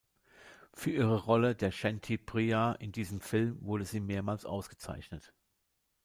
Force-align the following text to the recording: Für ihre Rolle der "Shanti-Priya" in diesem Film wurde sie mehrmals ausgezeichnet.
Für 0.73 0.89
ihre 0.89 1.15
Rolle 1.25 1.53
der 1.53 1.69
"Shanti-Priya" 1.71 2.73
in 2.73 2.91
diesem 2.91 3.21
Film 3.21 3.61
wurde 3.63 3.85
sie 3.85 3.99
mehrmals 3.99 4.45
ausgezeichnet. 4.47 5.31